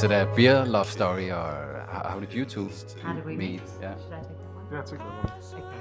[0.00, 2.70] Is, is it a beer love story or how, how did you two
[3.02, 3.60] How did we meet?
[3.82, 3.94] Yeah.
[3.98, 4.66] Should I take that one?
[4.72, 5.30] Yeah, take that one.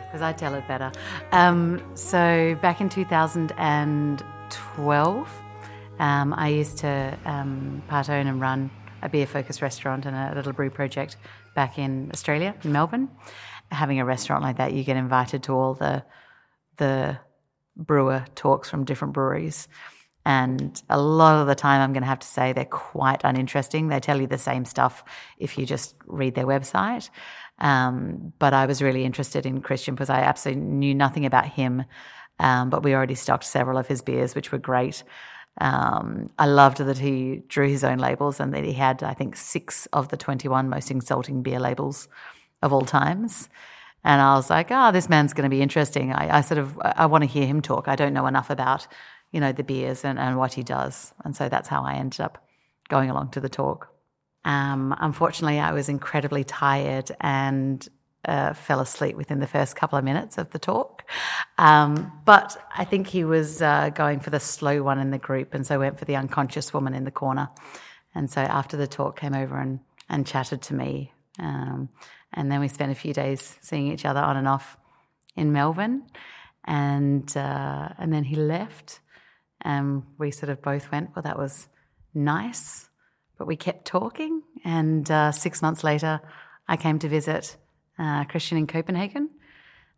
[0.08, 0.92] because I tell it better.
[1.32, 5.30] Um, so back in 2012,
[6.00, 8.70] um, I used to um, part own and run
[9.02, 11.16] a beer focused restaurant and a little brew project
[11.56, 13.08] back in Australia, in Melbourne.
[13.72, 16.04] Having a restaurant like that, you get invited to all the
[16.76, 17.18] the
[17.78, 19.70] brewer talks from different breweries.
[20.30, 23.88] And a lot of the time, I'm going to have to say they're quite uninteresting.
[23.88, 25.04] They tell you the same stuff
[25.40, 27.10] if you just read their website.
[27.58, 31.84] Um, but I was really interested in Christian because I absolutely knew nothing about him.
[32.38, 35.04] Um, but we already stocked several of his beers, which were great.
[35.60, 39.36] Um, I loved that he drew his own labels and that he had, I think,
[39.36, 42.08] six of the 21 most insulting beer labels
[42.62, 43.50] of all times.
[44.04, 46.14] And I was like, oh, this man's going to be interesting.
[46.14, 47.88] I, I sort of, I want to hear him talk.
[47.88, 48.88] I don't know enough about,
[49.32, 51.14] you know, the beers and, and what he does.
[51.24, 52.44] And so that's how I ended up
[52.90, 53.94] going along to the talk.
[54.46, 57.88] Um, unfortunately, I was incredibly tired and
[58.26, 61.04] uh, fell asleep within the first couple of minutes of the talk.
[61.58, 65.54] Um, but I think he was uh, going for the slow one in the group,
[65.54, 67.50] and so went for the unconscious woman in the corner.
[68.16, 71.14] And so after the talk, came over and, and chatted to me.
[71.38, 71.90] Um,
[72.34, 74.78] and then we spent a few days seeing each other on and off
[75.36, 76.04] in Melbourne.
[76.66, 79.00] And, uh, and then he left,
[79.62, 81.68] and we sort of both went, well, that was
[82.14, 82.90] nice.
[83.38, 84.44] But we kept talking.
[84.64, 86.22] And uh, six months later,
[86.68, 87.58] I came to visit
[87.98, 89.30] uh, Christian in Copenhagen.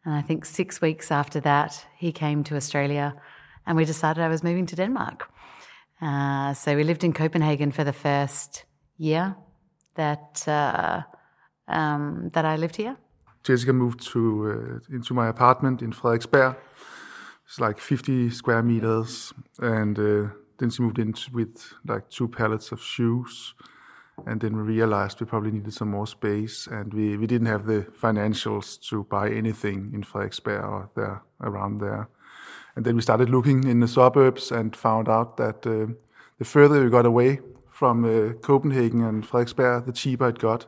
[0.05, 3.15] And I think six weeks after that, he came to Australia
[3.65, 5.29] and we decided I was moving to Denmark.
[6.01, 8.65] Uh, so we lived in Copenhagen for the first
[8.97, 9.35] year
[9.95, 11.01] that, uh,
[11.67, 12.97] um, that I lived here.
[13.43, 16.55] Jessica moved to uh, into my apartment in Frederiksberg.
[17.51, 22.71] It's like 50 square meters, and uh, then she moved in with like two pallets
[22.71, 23.55] of shoes.
[24.25, 27.65] And then we realized we probably needed some more space, and we, we didn't have
[27.65, 32.07] the financials to buy anything in Frederiksberg or there around there.
[32.77, 35.91] And then we started looking in the suburbs and found out that uh,
[36.39, 40.67] the further we got away from uh, Copenhagen and Frederiksberg, the cheaper it got.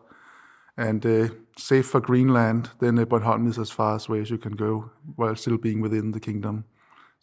[0.75, 4.57] And uh, save for Greenland, then uh, Bornholm is as far away as you can
[4.57, 6.65] go while still being within the kingdom.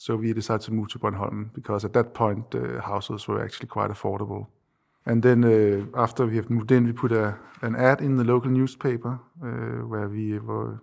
[0.01, 3.67] So we decided to move to Bornholm because at that point uh, houses were actually
[3.67, 4.47] quite affordable.
[5.05, 8.25] And then uh, after we have moved in, we put a, an ad in the
[8.25, 10.81] local newspaper uh, where we were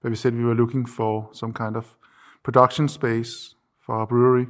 [0.00, 1.96] where we said we were looking for some kind of
[2.44, 4.46] production space for our brewery.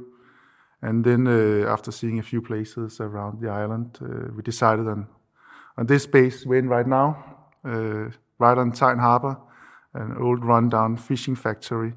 [0.83, 5.07] And then uh, after seeing a few places around the island, uh, we decided on
[5.77, 7.17] on this space we're in right now,
[7.65, 9.37] uh, right on Tejn Harbor,
[9.95, 11.93] an old rundown fishing factory.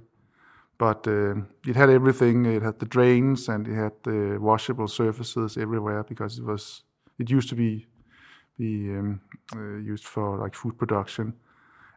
[0.79, 1.35] But uh,
[1.67, 2.47] it had everything.
[2.47, 6.83] It had the drains and it had the washable surfaces everywhere because it was
[7.19, 7.87] it used to be
[8.59, 9.21] be um,
[9.55, 11.35] uh, used for like food production,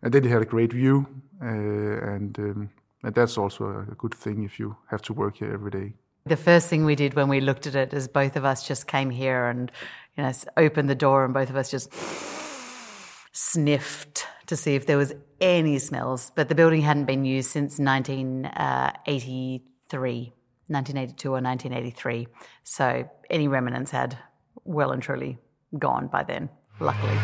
[0.01, 1.07] and then it had a great view,
[1.41, 2.69] uh, and um,
[3.03, 5.93] and that's also a good thing if you have to work here every day.
[6.25, 8.85] The first thing we did when we looked at it is both of us just
[8.85, 9.71] came here and,
[10.17, 11.93] you know, opened the door and both of us just
[13.31, 16.31] sniffed to see if there was any smells.
[16.35, 18.49] But the building hadn't been used since 1983,
[19.89, 20.31] uh,
[20.67, 22.27] 1982 or 1983.
[22.63, 24.17] So any remnants had
[24.63, 25.37] well and truly
[25.77, 26.49] gone by then,
[26.79, 27.17] luckily.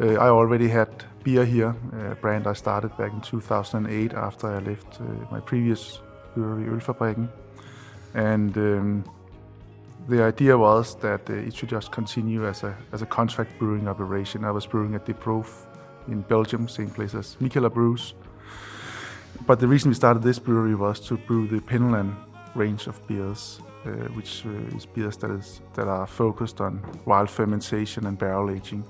[0.00, 0.88] Uh, I already had
[1.24, 1.74] beer here,
[2.10, 6.00] a brand I started back in 2008 after I left uh, my previous
[6.34, 7.28] brewery, Ølfabrikken.
[8.14, 9.04] And um,
[10.08, 13.88] the idea was that uh, it should just continue as a, as a contract brewing
[13.88, 14.44] operation.
[14.44, 15.66] I was brewing at De Proef
[16.06, 18.14] in Belgium, same place as Mikkeller Brews.
[19.46, 22.16] But the reason we started this brewery was to brew the Penyllan
[22.54, 27.28] range of beers, uh, which uh, is beers that, is, that are focused on wild
[27.30, 28.84] fermentation and barrel aging.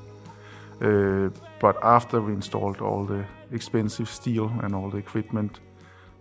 [0.80, 1.30] Uh,
[1.60, 5.60] but after we installed all the expensive steel and all the equipment,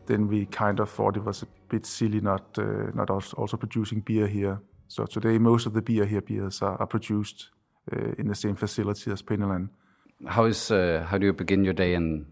[0.08, 4.02] then we kind of thought it was a bit silly not uh, not also producing
[4.02, 4.60] beer here.
[4.88, 7.50] So today, most of the beer here beers are, produced
[7.92, 9.70] uh, in the same facility as Penyllan.
[10.26, 12.26] How is how do you begin your day and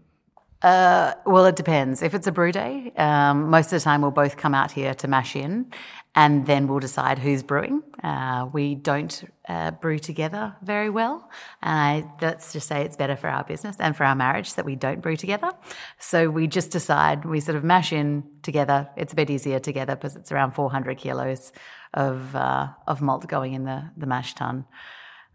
[0.62, 2.02] Uh, well, it depends.
[2.02, 4.94] If it's a brew day, um, most of the time we'll both come out here
[4.94, 5.70] to mash in,
[6.14, 7.82] and then we'll decide who's brewing.
[8.02, 11.30] Uh, we don't uh, brew together very well,
[11.62, 14.64] and I, let's just say it's better for our business and for our marriage that
[14.64, 15.52] we don't brew together.
[15.98, 18.88] So we just decide we sort of mash in together.
[18.96, 21.52] It's a bit easier together because it's around 400 kilos
[21.92, 24.64] of uh, of malt going in the the mash tun.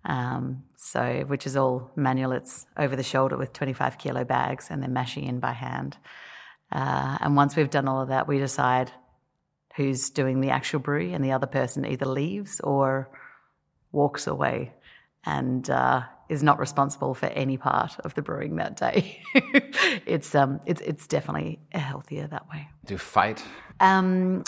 [0.03, 2.31] Um, so, which is all manual.
[2.31, 5.95] It's over the shoulder with 25 kilo bags and then mashing in by hand.
[6.71, 8.91] Uh, and once we've done all of that, we decide
[9.75, 13.09] who's doing the actual brew, and the other person either leaves or
[13.91, 14.73] walks away
[15.23, 19.21] and uh, is not responsible for any part of the brewing that day.
[20.07, 22.67] it's um, it's it's definitely healthier that way.
[22.85, 23.43] do you fight?
[23.79, 24.43] Um,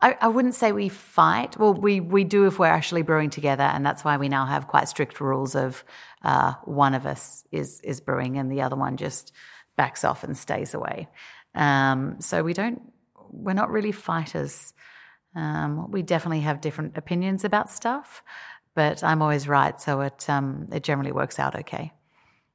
[0.00, 1.58] I, I wouldn't say we fight.
[1.58, 4.68] Well, we, we do if we're actually brewing together, and that's why we now have
[4.68, 5.84] quite strict rules of
[6.22, 9.32] uh, one of us is is brewing and the other one just
[9.76, 11.08] backs off and stays away.
[11.54, 12.82] Um, so we don't.
[13.30, 14.72] We're not really fighters.
[15.34, 18.22] Um, we definitely have different opinions about stuff,
[18.74, 21.92] but I'm always right, so it um, it generally works out okay.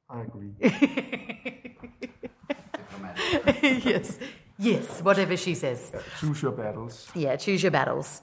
[0.08, 0.52] I agree.
[3.84, 4.18] yes,
[4.58, 5.92] yes, whatever she says.
[6.20, 7.08] Choose your battles.
[7.14, 8.22] Yeah, choose your battles.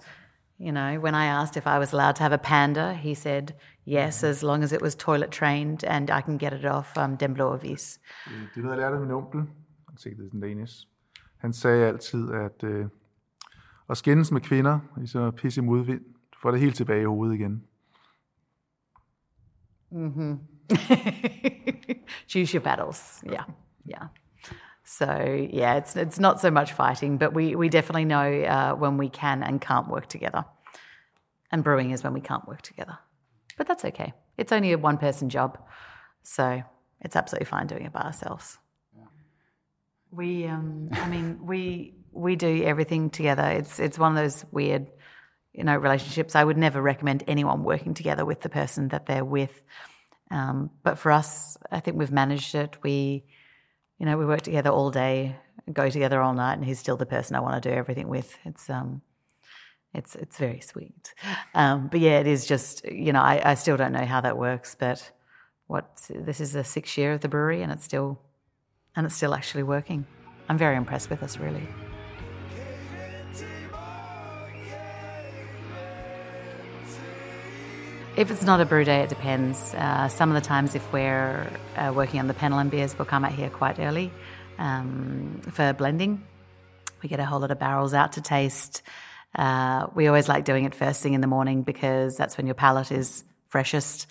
[0.60, 3.56] You know, when I asked if I was allowed to have a panda, he said
[3.86, 7.16] yes, as long as it was toilet trained and I can get it off um,
[7.16, 8.00] Den Blå Avis.
[8.26, 9.40] Det er noget, jeg lærte af min onkel.
[9.90, 10.88] Han sagde det in Danish.
[11.38, 12.86] Han sagde altid, at øh,
[13.90, 16.02] at skændes med kvinder, så pisse i modvind,
[16.34, 17.64] du får det helt tilbage i hovedet igen.
[22.30, 23.24] choose your battles.
[23.28, 23.44] Yeah,
[23.90, 24.08] yeah.
[24.92, 28.98] So yeah, it's it's not so much fighting, but we we definitely know uh, when
[28.98, 30.44] we can and can't work together.
[31.50, 32.98] And brewing is when we can't work together,
[33.58, 34.12] but that's okay.
[34.38, 35.58] It's only a one person job,
[36.24, 36.62] so
[37.00, 38.58] it's absolutely fine doing it by ourselves.
[40.12, 43.44] We, um, I mean, we we do everything together.
[43.44, 44.88] It's it's one of those weird,
[45.54, 46.36] you know, relationships.
[46.36, 49.54] I would never recommend anyone working together with the person that they're with.
[50.30, 52.78] Um, but for us, I think we've managed it.
[52.84, 53.24] We,
[54.02, 55.36] you know, we work together all day,
[55.72, 58.36] go together all night, and he's still the person I want to do everything with.
[58.46, 59.04] It's um,
[59.94, 61.14] it's it's very sweet.
[61.54, 64.40] Um, but yeah, it is just you know I, I still don't know how that
[64.40, 65.12] works, but
[65.68, 68.20] what this is the sixth year of the brewery, and it's still
[68.96, 70.08] and it's still actually working.
[70.50, 71.68] I'm very impressed with us, really.
[78.18, 79.74] If it's not a brew day, it depends.
[79.74, 83.24] Uh, some of the times, if we're uh, working on the Penyllan beers, we'll come
[83.24, 84.12] out here quite early
[84.58, 86.22] um, for blending.
[87.02, 88.82] We get a whole lot of barrels out to taste.
[89.34, 92.54] Uh, we always like doing it first thing in the morning because that's when your
[92.54, 94.08] palate is freshest.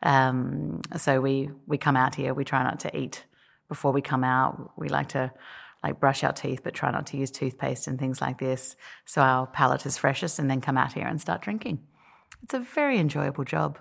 [0.00, 2.32] Um, so we we come out here.
[2.34, 3.24] We try not to eat
[3.68, 4.70] before we come out.
[4.78, 5.32] We like to
[5.82, 8.76] like brush our teeth, but try not to use toothpaste and things like this.
[9.06, 11.80] So our palate is freshest, and then come out here and start drinking.
[12.42, 13.78] It's a very enjoyable job.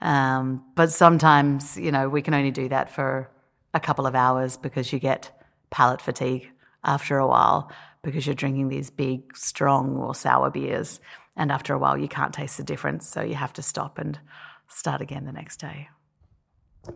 [0.00, 3.30] Um, but sometimes, you know, we can only do that for
[3.74, 5.30] a couple of hours because you get
[5.70, 6.50] palate fatigue
[6.84, 7.70] after a while
[8.02, 11.00] because you're drinking these big, strong or sour beers.
[11.36, 13.08] And after a while, you can't taste the difference.
[13.08, 14.18] So you have to stop and
[14.68, 15.88] start again the next day.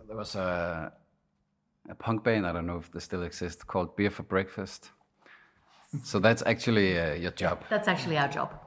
[0.06, 0.92] There was a
[1.88, 2.46] a punk band.
[2.46, 4.90] I don't know if they still exist called Beer for Breakfast.
[6.04, 7.64] So that's actually uh, your job.
[7.68, 8.58] That's actually our job.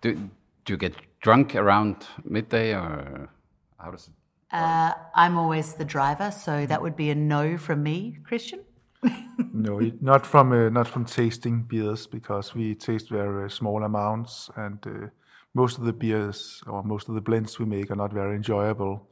[0.00, 0.30] Do
[0.64, 3.28] do you get drunk around midday or
[3.78, 4.14] how does it?
[4.50, 8.60] Uh, I'm always the driver, so that would be a no from me, Christian.
[9.52, 14.78] No, not from uh, not from tasting beers because we taste very small amounts, and
[14.86, 15.08] uh,
[15.54, 19.08] most of the beers or most of the blends we make are not very enjoyable.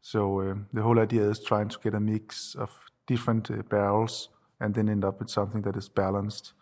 [0.00, 2.70] So uh, the whole idea is trying to get a mix of
[3.06, 4.28] different uh, barrels
[4.60, 6.52] and then end up with something that is balanced.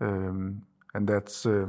[0.00, 0.62] Um,
[0.94, 1.66] and that's uh,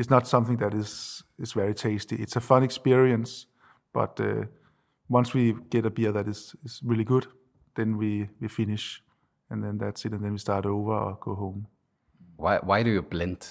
[0.00, 2.16] it's not something that is is very tasty.
[2.16, 3.46] It's a fun experience,
[3.92, 4.46] but uh,
[5.08, 7.26] once we get a beer that is, is really good,
[7.74, 9.02] then we, we finish,
[9.50, 11.66] and then that's it, and then we start over or go home.
[12.36, 13.46] Why why do you blend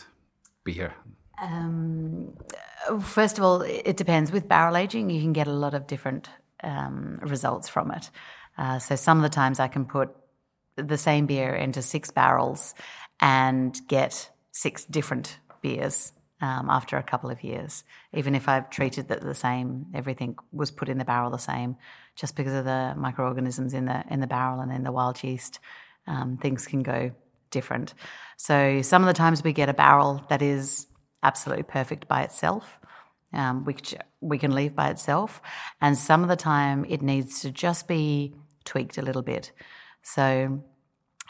[0.64, 0.94] beer?
[1.40, 2.34] Um,
[3.02, 4.32] first of all, it depends.
[4.32, 6.30] With barrel aging, you can get a lot of different
[6.64, 8.10] um, results from it.
[8.58, 10.10] Uh, so some of the times I can put
[10.76, 12.74] the same beer into six barrels
[13.22, 17.84] and get six different beers um, after a couple of years.
[18.14, 21.76] Even if I've treated it the same, everything was put in the barrel the same,
[22.16, 25.60] just because of the microorganisms in the in the barrel and in the wild yeast,
[26.08, 27.12] um, things can go
[27.52, 27.94] different.
[28.38, 30.88] So some of the times we get a barrel that is
[31.24, 32.80] absolutely perfect by itself,
[33.34, 35.42] um, which we can leave by itself,
[35.82, 39.52] and some of the time it needs to just be tweaked a little bit.
[40.04, 40.64] So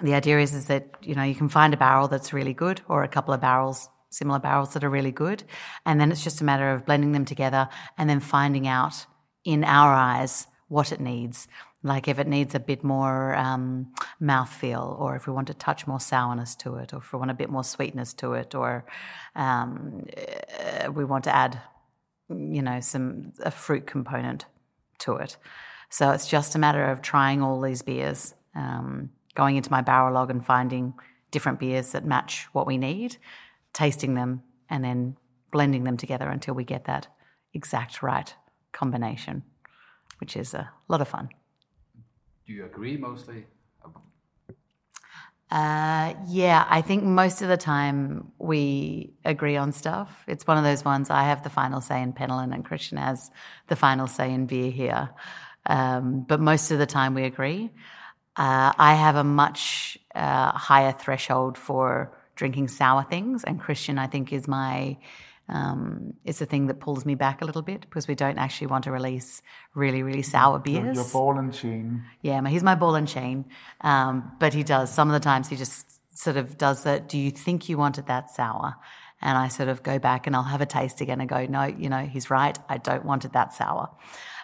[0.01, 2.82] the idea is is that you know you can find a barrel that's really good
[2.88, 5.44] or a couple of barrels similar barrels that are really good.
[5.86, 9.06] And then it's just a matter of blending them together and then finding out
[9.44, 11.48] in our eyes what it needs.
[11.82, 15.88] Like if it needs a bit more um, mouthfeel or if we want to touch
[15.88, 18.86] more sourness to it or if we want a bit more sweetness to it or
[19.36, 20.06] um,
[20.60, 21.62] uh, we want to add
[22.30, 24.46] you know some a fruit component
[25.00, 25.38] to it.
[25.89, 30.13] So it's just a matter of trying all these beers um, going into my barrel
[30.13, 30.94] log and finding
[31.32, 33.18] different beers that match what we need,
[33.74, 35.18] tasting them, and then
[35.52, 37.08] blending them together until we get that
[37.54, 38.34] exact right
[38.72, 39.44] combination,
[40.20, 41.30] which is a lot of fun.
[42.46, 43.46] Do you agree mostly?
[45.52, 50.24] Uh, yeah, I think most of the time we agree on stuff.
[50.28, 53.32] It's one of those ones I have the final say in Penyllan and Christian has
[53.68, 55.10] the final say in beer here.
[55.66, 57.72] Um, but most of the time we agree.
[58.36, 64.08] Uh, I have a much uh, higher threshold for drinking sour things, and Christian, I
[64.08, 64.98] think, is my
[65.50, 68.67] um, is the thing that pulls me back a little bit because we don't actually
[68.67, 69.41] want to release
[69.74, 70.96] really, really sour beers.
[70.96, 72.03] Your ball and chain.
[72.22, 73.46] Yeah, he's my ball and chain,
[73.81, 77.10] um, but he does some of the times he just sort of does that.
[77.10, 78.75] Do you think you wanted that sour?
[79.22, 81.63] And I sort of go back and I'll have a taste again and go, no,
[81.65, 82.58] you know, he's right.
[82.69, 83.89] I don't want it that sour.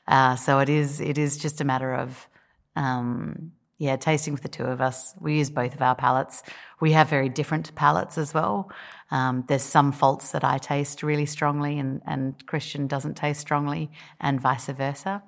[0.05, 0.99] Uh, so it is.
[0.99, 2.27] It is just a matter of.
[2.75, 5.13] Um, yeah, tasting with the two of us.
[5.19, 6.43] We use both of our palates.
[6.79, 8.71] We have very different palates as well.
[9.11, 13.91] Um, there's some faults that I taste really strongly, and, and Christian doesn't taste strongly,
[14.19, 15.23] and vice versa.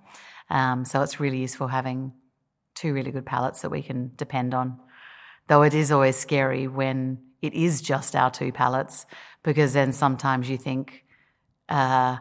[0.49, 2.13] Um, so it's really useful having
[2.73, 4.79] two really good palates that we can depend on.
[5.47, 9.05] Though it is always scary when it is just our two palates,
[9.43, 11.03] because then sometimes you think,
[11.69, 12.17] uh,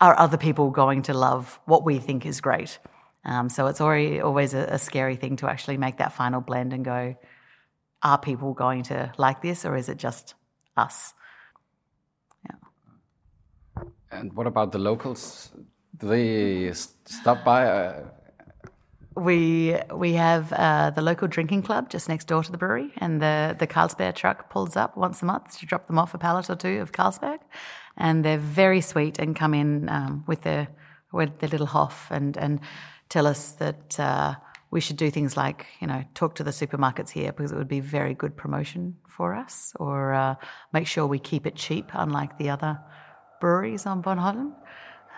[0.00, 2.78] are other people going to love what we think is great?
[3.26, 6.72] Um, so it's already, always a, a, scary thing to actually make that final blend
[6.72, 7.16] and go,
[8.02, 10.34] are people going to like this or is it just
[10.76, 11.12] us?
[12.44, 13.82] Yeah.
[14.12, 15.50] And what about the locals?
[15.96, 17.66] Do they stop by?
[17.66, 18.04] Uh...
[19.16, 23.20] We we have uh, the local drinking club just next door to the brewery, and
[23.20, 26.50] the the Carlsberg truck pulls up once a month to drop them off a pallet
[26.50, 27.38] or two of Carlsberg,
[27.96, 30.68] and they're very sweet and come in um, with their
[31.12, 32.60] with their little hoff and and
[33.08, 34.34] tell us that uh,
[34.70, 37.68] we should do things like, you know, talk to the supermarkets here because it would
[37.68, 40.34] be very good promotion for us, or uh,
[40.72, 42.78] make sure we keep it cheap, unlike the other
[43.40, 44.52] breweries on Bornholm.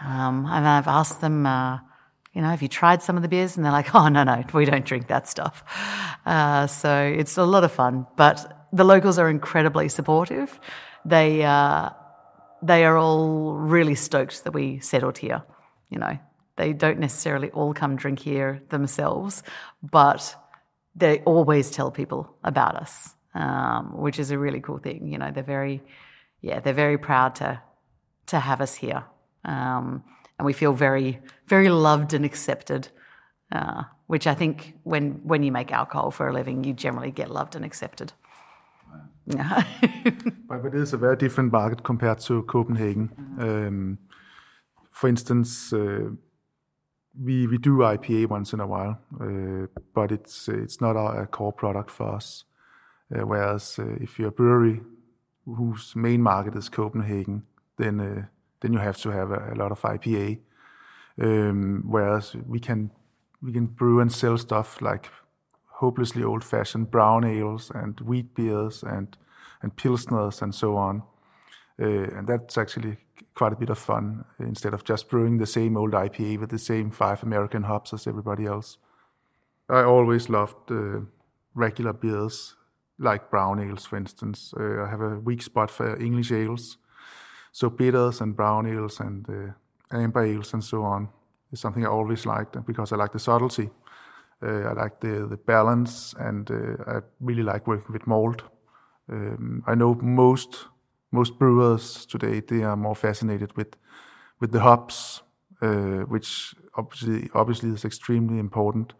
[0.00, 1.78] Um, and I've asked them, uh,
[2.32, 3.56] you know, have you tried some of the beers?
[3.56, 5.64] And they're like, oh, no, no, we don't drink that stuff.
[6.24, 8.06] Uh, so it's a lot of fun.
[8.16, 10.60] But the locals are incredibly supportive.
[11.04, 11.90] They, uh,
[12.62, 15.42] they are all really stoked that we settled here.
[15.88, 16.18] You know,
[16.58, 19.42] they don't necessarily all come drink here themselves,
[19.82, 20.36] but
[20.94, 25.08] they always tell people about us, um, which is a really cool thing.
[25.10, 25.82] You know, they're very,
[26.42, 27.62] yeah, they're very proud to
[28.26, 29.04] to have us here,
[29.44, 30.04] um,
[30.38, 32.88] and we feel very, very loved and accepted.
[33.50, 37.30] Uh, which I think when when you make alcohol for a living, you generally get
[37.30, 38.12] loved and accepted.
[39.26, 39.62] Yeah.
[40.48, 43.08] but it is a very different market compared to Copenhagen.
[43.08, 43.40] Mm-hmm.
[43.40, 43.98] Um,
[44.90, 46.10] for instance, uh,
[47.22, 51.52] we do IPA once in a while, uh, but it's it's not a, a core
[51.52, 52.44] product for us.
[53.14, 54.80] Uh, whereas uh, if you're a brewery
[55.46, 57.42] whose main market is Copenhagen,
[57.76, 58.28] then
[58.60, 60.38] then you have to have a, a lot of IPA.
[61.20, 62.90] Um, whereas we can
[63.42, 65.10] we can brew and sell stuff like
[65.66, 69.16] hopelessly old-fashioned brown ales and wheat beers and
[69.62, 71.02] and pilsners and so on.
[71.80, 72.96] Uh, and that's actually
[73.34, 76.58] quite a bit of fun instead of just brewing the same old IPA with the
[76.58, 78.78] same five American hops as everybody else.
[79.68, 81.00] I always loved uh,
[81.54, 82.56] regular beers,
[82.98, 84.52] like brown ales, for instance.
[84.58, 86.78] Uh, I have a weak spot for English ales.
[87.52, 91.08] So bitters and brown ales and uh, amber ales and so on
[91.52, 93.70] is something I always liked because I like the subtlety.
[94.42, 98.42] Uh, I like the, the balance and uh, I really like working with malt.
[99.10, 100.66] Um, I know most
[101.10, 103.76] most brewers today they are more fascinated with
[104.40, 105.22] with the hops,
[105.62, 108.94] uh, which obviously obviously is extremely important.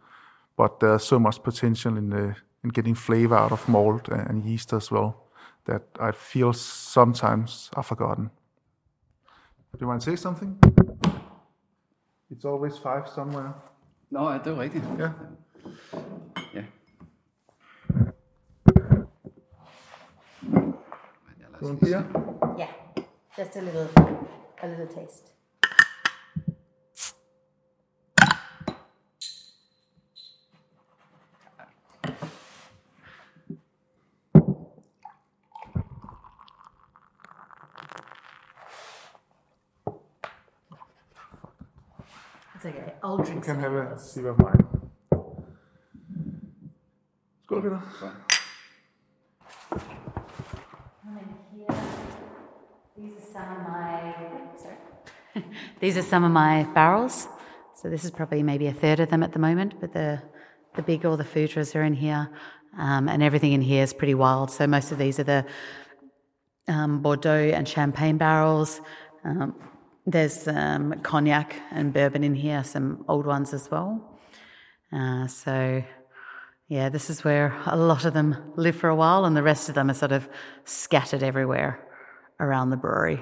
[0.56, 2.34] But there's so much potential in the
[2.64, 5.14] in getting flavor out of malt and yeast as well
[5.64, 8.30] that I feel sometimes are forgotten.
[9.72, 10.58] Do you want to say something?
[12.30, 13.52] It's always five somewhere.
[14.10, 14.84] No, det er rigtigt.
[14.98, 15.10] Ja.
[21.60, 21.66] Ja.
[21.66, 22.06] You want beer?
[22.56, 22.70] Yeah,
[23.36, 23.88] just a little,
[24.62, 25.32] a little taste.
[42.54, 42.94] It's okay.
[43.02, 44.66] I'll drink Can have a sip of mine.
[47.46, 47.80] Skål, Peter.
[51.06, 51.68] Mm,
[52.96, 54.14] These are some of my
[54.56, 55.44] sorry.
[55.80, 57.28] These are some of my barrels.
[57.74, 60.22] So this is probably maybe a third of them at the moment, but the
[60.74, 62.28] the big all the foudres are in here,
[62.76, 64.50] um, and everything in here is pretty wild.
[64.50, 65.46] So most of these are the
[66.66, 68.80] um, Bordeaux and Champagne barrels.
[69.24, 69.54] Um,
[70.06, 70.44] there's
[71.02, 74.18] cognac and bourbon in here, some old ones as well.
[74.90, 75.84] Uh, so,
[76.68, 79.68] yeah, this is where a lot of them live for a while, and the rest
[79.68, 80.28] of them are sort of
[80.64, 81.87] scattered everywhere
[82.40, 83.20] around the brewery.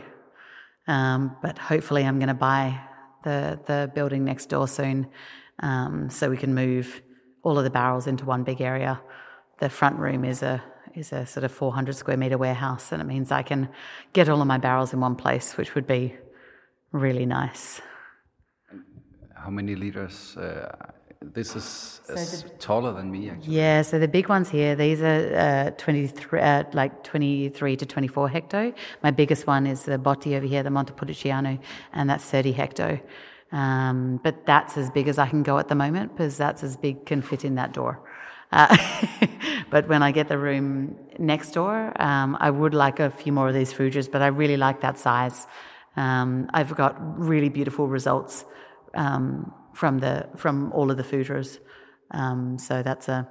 [0.87, 2.81] Um, but hopefully, I'm going to buy
[3.25, 5.09] the the building next door soon,
[5.61, 7.03] um, so we can move
[7.43, 9.01] all of the barrels into one big area.
[9.59, 10.63] The front room is a
[10.95, 13.69] is a sort of 400 square meter warehouse, and it means I can
[14.13, 16.15] get all of my barrels in one place, which would be
[16.93, 17.81] really nice.
[19.35, 20.37] How many liters?
[20.37, 20.75] Uh,
[21.23, 23.55] this is So the- taller than me, actually.
[23.55, 28.29] Yeah, so the big ones here, these are uh, 23, uh, like 23 to 24
[28.29, 28.75] hecto.
[29.03, 31.59] My biggest one is the Botti over here, the Montepulciano,
[31.93, 33.01] and that's 30 hecto.
[33.53, 36.77] Um, but that's as big as I can go at the moment because that's as
[36.77, 38.01] big can fit in that door.
[38.53, 38.77] Uh,
[39.71, 43.49] but when I get the room next door, um, I would like a few more
[43.49, 45.47] of these foudres, but I really like that size.
[45.97, 48.45] Um, I've got really beautiful results
[48.95, 51.59] um, from the from all of the foudres.
[52.11, 53.29] Um, so that's a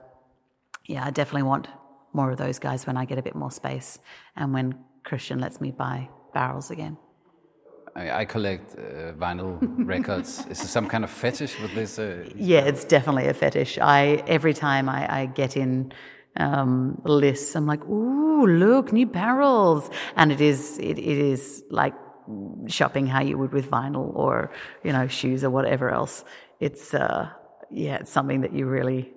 [0.85, 1.67] yeah, I definitely want
[2.13, 3.99] more of those guys when I get a bit more space
[4.35, 6.97] and when Christian lets me buy barrels again.
[7.95, 10.45] I, I collect uh, vinyl records.
[10.49, 11.97] Is there some kind of fetish with this?
[11.97, 13.79] Uh, Yeah, it's definitely a fetish.
[13.79, 15.93] I every time I, I get in
[16.37, 21.93] um, lists, I'm like, "Ooh, look, new barrels!" And it is it, it is like
[22.67, 24.51] shopping how you would with vinyl or
[24.83, 26.23] you know shoes or whatever else.
[26.59, 27.29] It's uh,
[27.71, 29.15] yeah, it's something that you really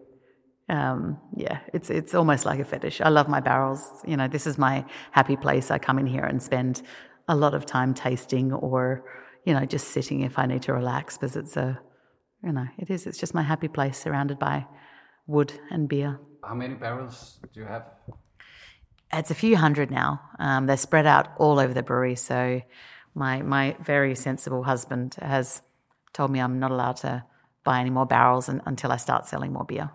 [0.69, 3.01] um, yeah, it's it's almost like a fetish.
[3.01, 3.91] I love my barrels.
[4.07, 5.71] You know, this is my happy place.
[5.71, 6.83] I come in here and spend
[7.27, 9.05] a lot of time tasting or
[9.45, 11.79] you know just sitting if I need to relax because it's a
[12.45, 13.07] you know it is.
[13.07, 14.67] It's just my happy place surrounded by
[15.27, 16.21] wood and beer.
[16.43, 17.91] how many barrels do you have?
[19.13, 20.21] It's a few hundred now.
[20.39, 22.15] Um, they're spread out all over the brewery.
[22.15, 22.61] So
[23.19, 25.63] my my very sensible husband has
[26.13, 27.25] told me I'm not allowed to
[27.65, 29.91] buy any more barrels un- until I start selling more beer.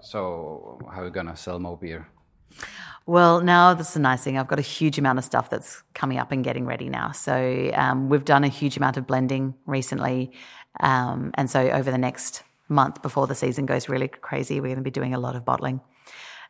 [0.00, 2.06] So how are you gonna sell more beer?
[3.06, 4.38] Well, now this is a nice thing.
[4.38, 7.10] I've got a huge amount of stuff that's coming up and getting ready now.
[7.12, 10.32] So um, we've done a huge amount of blending recently,
[10.78, 14.76] um, and so over the next month before the season goes really crazy, we're going
[14.76, 15.80] to be doing a lot of bottling.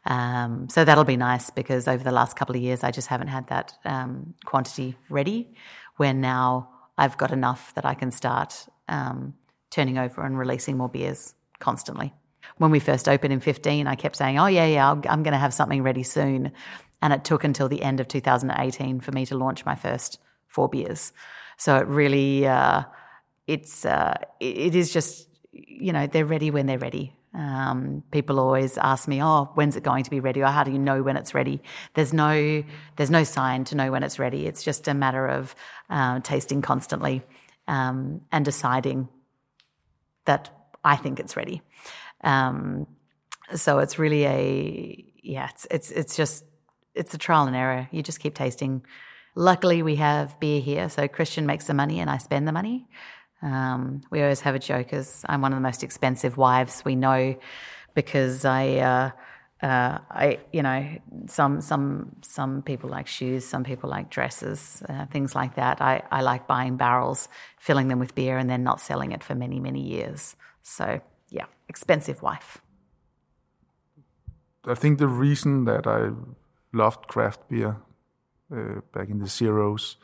[0.05, 3.29] Um, so that'll be nice because over the last couple of years, I just haven't
[3.29, 5.55] had that um, quantity ready.
[5.97, 9.35] Where now I've got enough that I can start um,
[9.71, 12.13] turning over and releasing more beers constantly.
[12.59, 15.33] When we first opened in 15, I kept saying, "Oh yeah, yeah, I'll, I'm going
[15.33, 16.53] to have something ready soon,"
[17.01, 20.69] and it took until the end of 2018 for me to launch my first four
[20.69, 21.13] beers.
[21.57, 22.83] So it really, uh,
[23.47, 27.15] it's uh, it is just you know they're ready when they're ready.
[27.35, 30.71] Um, people always ask me, "Oh, when's it going to be ready?" Or how do
[30.71, 31.63] you know when it's ready?
[31.95, 32.63] There's no
[32.97, 34.47] there's no sign to know when it's ready.
[34.47, 35.55] It's just a matter of
[35.89, 37.23] uh, tasting constantly
[37.69, 39.09] um, and deciding
[40.25, 40.51] that
[40.85, 41.63] I think it's ready.
[42.23, 42.87] Um,
[43.55, 46.45] so it's really a yeah, it's it's it's just
[46.95, 47.89] it's a trial and error.
[47.91, 48.85] You just keep tasting.
[49.35, 52.87] Luckily, we have beer here, so Christian makes the money and I spend the money.
[53.43, 56.95] Um, we always have a joke as I'm one of the most expensive wives we
[56.95, 57.37] know
[57.95, 59.11] because I, uh,
[59.63, 65.07] uh, I, you know, some some some people like shoes, some people like dresses, uh,
[65.07, 65.81] things like that.
[65.81, 67.29] I, I like buying barrels,
[67.59, 70.35] filling them with beer, and then not selling it for many many years.
[70.63, 71.01] So
[71.31, 72.61] yeah, expensive wife.
[74.65, 76.11] I think the reason that I
[76.73, 77.77] loved craft beer
[78.53, 79.97] uh, back in the zeros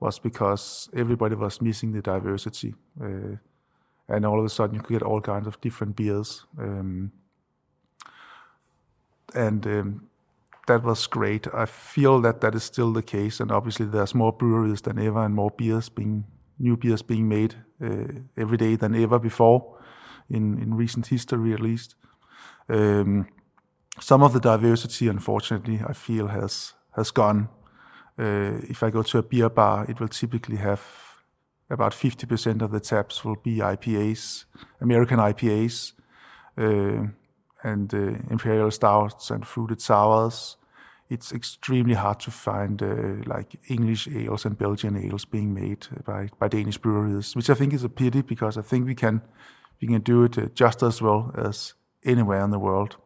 [0.00, 3.36] was because everybody was missing the diversity, uh,
[4.08, 7.12] and all of a sudden you could get all kinds of different beers, um,
[9.34, 10.08] and um,
[10.66, 11.46] that was great.
[11.54, 15.22] I feel that that is still the case, and obviously there's more breweries than ever,
[15.22, 16.24] and more beers being
[16.58, 19.78] new beers being made uh, every day than ever before,
[20.28, 21.94] in in recent history at least.
[22.68, 23.26] Um,
[24.00, 27.48] some of the diversity, unfortunately, I feel has has gone.
[28.20, 30.82] Uh, if I go to a beer bar, it will typically have
[31.70, 34.44] about 50% of the taps will be IPAs,
[34.80, 35.92] American IPAs,
[36.58, 37.06] uh,
[37.62, 40.56] and uh, imperial stouts and fruited sours.
[41.08, 42.80] It's extremely hard to find
[43.26, 47.84] like English ales and Belgian ales being made by, Danish breweries, which I think is
[47.84, 49.22] a pity because I think we can
[49.80, 52.96] we can do it just as well as anywhere in the world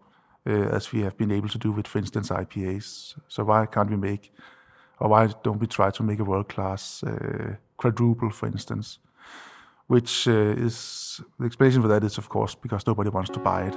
[0.44, 3.18] as we have been able to do with, for instance, IPAs.
[3.28, 4.30] So why can't we make,
[5.00, 8.98] or why don't we try to make a world class uh, quadruple, for instance?
[9.86, 13.64] Which uh, is the explanation for that is, of course, because nobody wants to buy
[13.64, 13.76] it.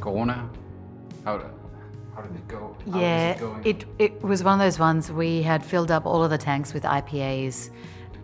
[0.00, 0.48] Corona.
[1.24, 1.38] How,
[2.14, 2.76] how did it go?
[2.90, 3.62] How is Yeah, it going?
[3.64, 6.72] it, it was one of those ones we had filled up all of the tanks
[6.74, 7.70] with IPAs,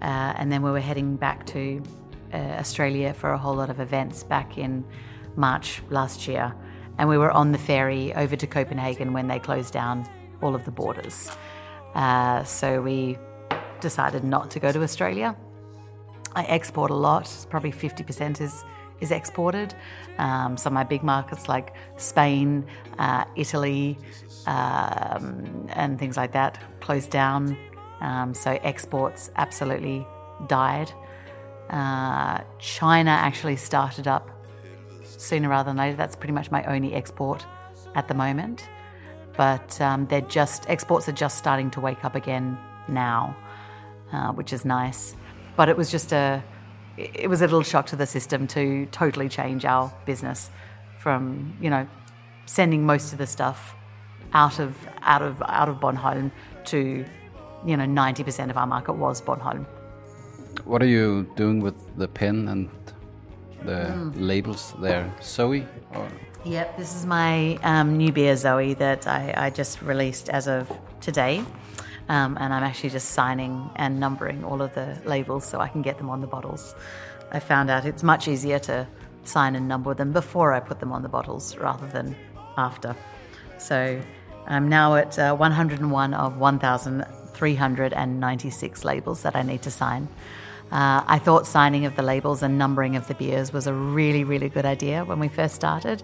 [0.02, 1.82] uh, and then we were heading back to
[2.32, 4.85] uh, Australia for a whole lot of events back in
[5.37, 6.54] March last year.
[6.98, 10.09] And we were on the ferry over to Copenhagen when they closed down
[10.42, 11.30] all of the borders.
[11.94, 13.18] Uh, so we
[13.80, 15.37] decided not to go to Australia.
[16.35, 17.46] I export a lot.
[17.50, 18.64] Probably 50% is
[19.00, 19.74] is exported.
[20.18, 22.64] Um, some of my big markets like Spain,
[22.98, 23.98] uh, Italy,
[24.46, 27.59] um, and things like that closed down.
[28.00, 30.06] Um, so exports absolutely
[30.46, 30.92] died.
[31.70, 34.30] Uh, China actually started up
[35.04, 35.96] sooner rather than later.
[35.96, 37.44] That's pretty much my only export
[37.94, 38.68] at the moment.
[39.37, 43.37] But um, they're just exports are just starting to wake up again now,
[44.12, 45.14] uh, which is nice.
[45.56, 46.42] But it was just a
[46.96, 50.50] it was a little shock to the system to totally change our business
[50.98, 51.87] from you know
[52.46, 53.74] sending most of the stuff
[54.32, 56.30] out of out of out of Bornholm
[56.66, 57.04] to
[57.64, 59.66] you know 90% of our market was Bornholm.
[60.64, 62.68] What are you doing with the pen and
[63.64, 64.10] the Hmm.
[64.14, 65.12] labels there?
[65.22, 65.66] Zoe?
[65.94, 66.08] Or
[66.44, 70.70] Yep, this is my um, new beer Zoe that I, I just released as of
[71.00, 71.44] today.
[72.08, 75.82] Um, and I'm actually just signing and numbering all of the labels so I can
[75.82, 76.76] get them on the bottles.
[77.32, 78.86] I found out it's much easier to
[79.24, 82.14] sign and number them before I put them on the bottles rather than
[82.56, 82.94] after.
[83.58, 84.00] So
[84.46, 86.36] I'm now at uh, 101 of
[87.40, 90.09] 1,396 labels that I need to sign.
[90.72, 94.25] Uh, I thought signing of the labels and numbering of the beers was a really,
[94.25, 96.03] really good idea when we first started.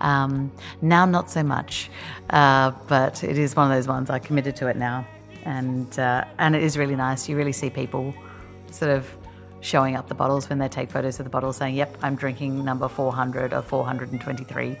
[0.00, 1.90] Um, now, not so much,
[2.28, 5.06] uh, but it is one of those ones I committed to it now,
[5.44, 7.26] and uh, and it is really nice.
[7.26, 8.14] You really see people
[8.70, 9.08] sort of
[9.60, 12.62] showing up the bottles when they take photos of the bottles, saying, "Yep, I'm drinking
[12.62, 14.76] number 400 or 423,"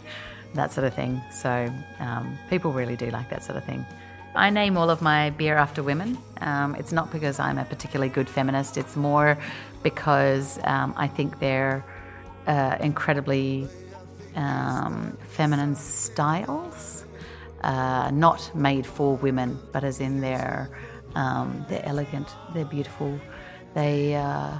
[0.54, 1.22] that sort of thing.
[1.32, 3.86] So um, people really do like that sort of thing.
[4.34, 6.16] I name all of my beer after women.
[6.40, 8.78] Um, it's not because I'm a particularly good feminist.
[8.78, 9.36] It's more
[9.82, 11.84] because um, I think they're
[12.46, 13.68] uh, incredibly
[14.34, 17.04] um, feminine styles,
[17.62, 20.70] uh, not made for women, but as in they're
[21.14, 23.20] um, they're elegant, they're beautiful,
[23.74, 24.52] they uh,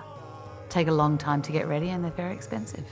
[0.69, 2.85] take a long time to get ready, and they're very expensive.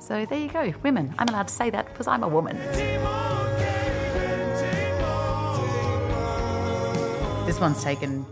[0.00, 1.14] So there you go, women.
[1.18, 2.56] I'm allowed to say that because I'm a woman.
[7.46, 8.26] This one's taken,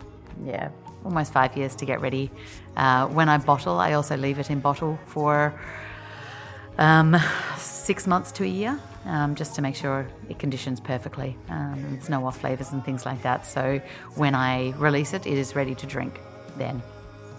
[0.44, 0.70] yeah,
[1.04, 2.32] almost five years to get ready.
[2.76, 5.54] Uh, when I bottle, I also leave it in bottle for
[6.78, 7.16] um,
[7.56, 11.36] six months to a year, um, just to make sure it conditions perfectly.
[11.48, 13.46] Um, there's no off flavors and things like that.
[13.46, 13.80] So
[14.16, 16.18] when I release it, it is ready to drink
[16.56, 16.82] then.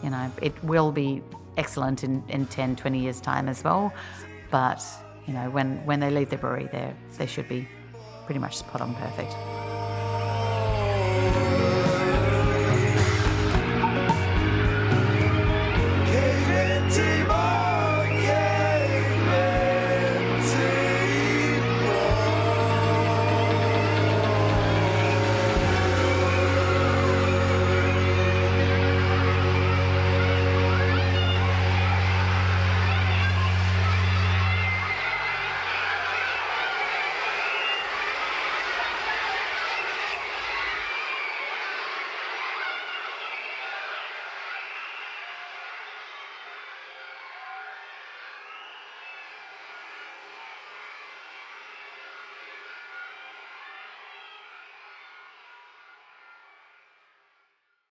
[0.01, 1.21] You know, it will be
[1.57, 3.93] excellent in, in 10, 20 years' time as well.
[4.49, 4.81] But,
[5.27, 7.67] you know, when, when they leave the brewery, they they should be
[8.25, 9.35] pretty much spot on perfect.